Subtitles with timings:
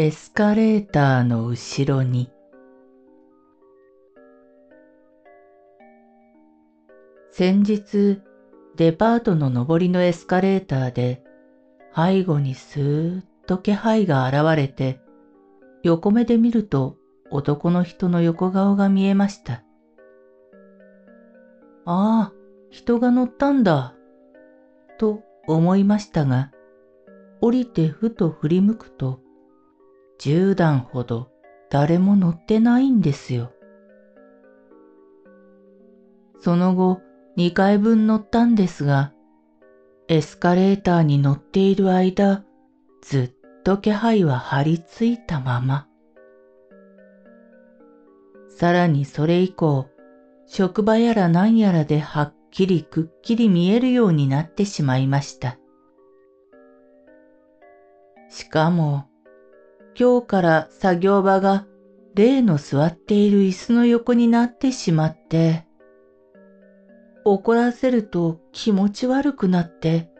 [0.00, 2.30] エスカレーターの後ろに
[7.30, 8.22] 先日
[8.76, 11.22] デパートの上りのエスカレーターで
[11.94, 15.02] 背後にスーッと気配が現れて
[15.82, 16.96] 横目で見ると
[17.30, 19.62] 男の人の横顔が見えました。
[21.84, 22.32] ああ、
[22.70, 23.94] 人が乗ったんだ。
[24.96, 26.52] と思いましたが、
[27.42, 29.20] 降りてふと振り向くと、
[30.20, 31.30] 10段ほど
[31.70, 33.52] 誰も乗ってないんですよ。
[36.38, 37.00] その後
[37.38, 39.14] 2回分乗ったんですが、
[40.08, 42.44] エスカレーターに乗っている間、
[43.00, 45.86] ずっと気配は張り付いたまま。
[48.50, 49.88] さらにそれ以降、
[50.46, 55.58] 職場やら何やらではっきりくっきり見えるようになってしまいました。
[58.28, 59.09] しかも、
[59.98, 61.66] 今日から作業場が
[62.14, 65.66] 例の座っている椅子の横になってしまって、
[67.24, 70.10] 怒らせると気持ち悪くなって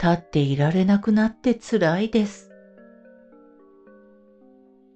[0.00, 2.50] 立っていられなくなって辛いです。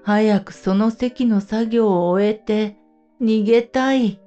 [0.02, 2.76] 早くその席の作業を終えて
[3.20, 4.20] 逃げたい。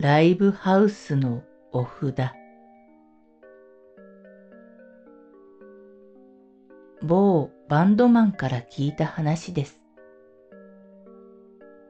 [0.00, 2.30] ライブハウスのお札
[7.02, 9.82] 某バンドマンから聞いた話です。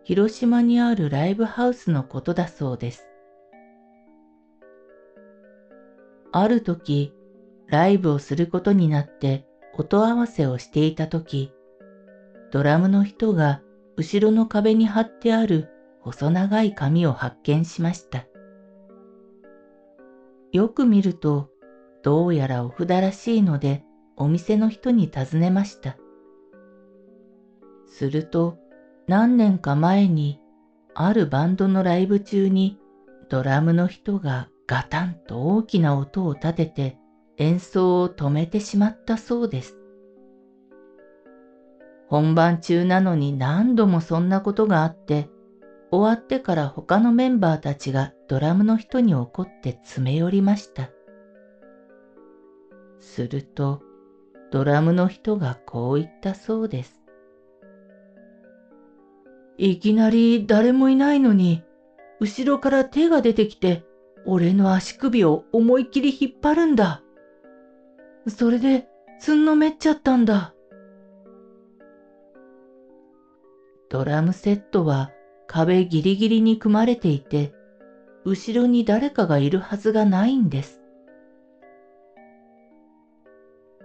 [0.03, 3.06] 広島にあるライブハウスのことだそうです。
[6.32, 7.15] ある時、
[7.69, 9.47] ライブをすることになって
[9.78, 11.53] 音合わせをしていた時、
[12.50, 13.62] ドラムの人が
[13.97, 15.69] 後ろの壁に貼ってある
[16.03, 18.27] 細長い紙を発見しました。
[20.53, 21.50] よく見ると、
[22.03, 23.84] どうやらお札らしいので、
[24.16, 25.97] お店の人に尋ねました。
[27.87, 28.59] すると、
[29.06, 30.41] 何年か前に、
[30.94, 32.78] あるバンドのライブ中に、
[33.28, 36.99] ドラムの人がガタンと大きな音を立てて
[37.38, 39.77] 演奏を止めてしまったそうです。
[42.09, 45.28] 本番中なのに何度もそんなことがあって、
[45.92, 50.90] 終わってから他のメンバーたちがドラムの人に怒って詰め寄りました。
[53.00, 53.82] すると、
[54.52, 57.00] ドラムの人がこう言ったそうです。
[59.58, 61.62] いきなり誰もいないのに、
[62.20, 63.84] 後ろから手が出てきて、
[64.24, 67.02] 俺の足首を思いっきり引っ張るんだ。
[68.28, 68.86] それで、
[69.18, 70.54] つんのめっちゃったんだ。
[73.88, 75.10] ドラムセットは
[75.53, 77.53] 壁ギリギリに組まれていて、
[78.25, 80.81] 後ろに誰かがいるはずがないんです。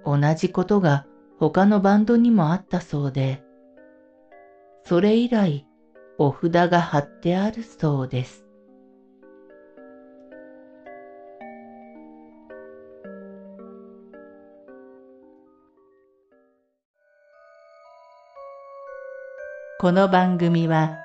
[0.05, 1.07] 同じことが
[1.39, 3.43] 他のバンドにもあったそうで、
[4.83, 5.65] それ以来
[6.19, 8.45] お札が貼ってあるそうです。
[19.79, 21.04] この番組は